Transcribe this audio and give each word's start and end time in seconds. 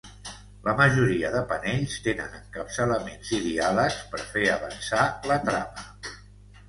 La 0.67 0.73
majoria 0.79 1.29
de 1.33 1.41
panells 1.51 1.99
tenen 2.07 2.33
encapçalaments 2.39 3.31
i 3.37 3.43
diàlegs 3.45 4.01
per 4.15 4.25
fer 4.33 4.49
avançar 4.55 5.05
la 5.33 5.39
trama. 5.49 5.87